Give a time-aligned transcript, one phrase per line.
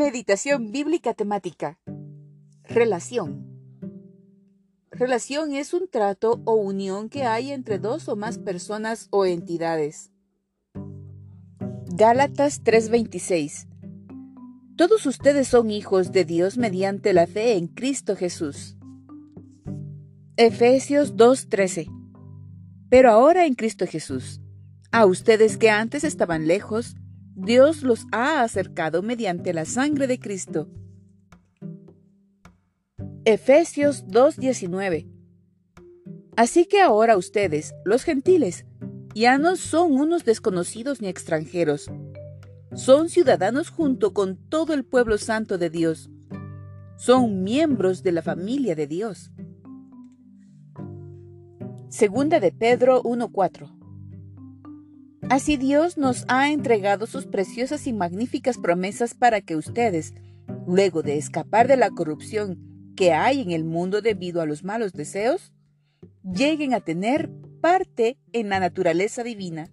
[0.00, 1.78] Meditación bíblica temática.
[2.64, 3.44] Relación.
[4.90, 10.10] Relación es un trato o unión que hay entre dos o más personas o entidades.
[11.84, 13.68] Gálatas 3:26.
[14.74, 18.78] Todos ustedes son hijos de Dios mediante la fe en Cristo Jesús.
[20.38, 21.90] Efesios 2:13.
[22.88, 24.40] Pero ahora en Cristo Jesús,
[24.92, 26.96] a ustedes que antes estaban lejos,
[27.42, 30.68] Dios los ha acercado mediante la sangre de Cristo.
[33.24, 35.08] Efesios 2:19
[36.36, 38.66] Así que ahora ustedes, los gentiles,
[39.14, 41.90] ya no son unos desconocidos ni extranjeros,
[42.74, 46.10] son ciudadanos junto con todo el pueblo santo de Dios,
[46.98, 49.32] son miembros de la familia de Dios.
[51.88, 53.79] Segunda de Pedro 1:4
[55.30, 60.12] Así Dios nos ha entregado sus preciosas y magníficas promesas para que ustedes,
[60.66, 62.58] luego de escapar de la corrupción
[62.96, 65.52] que hay en el mundo debido a los malos deseos,
[66.24, 69.70] lleguen a tener parte en la naturaleza divina.